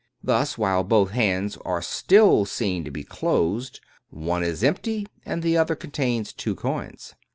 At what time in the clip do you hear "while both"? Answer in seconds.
0.57-1.11